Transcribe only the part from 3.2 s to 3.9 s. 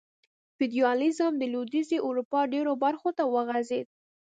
وغځېد.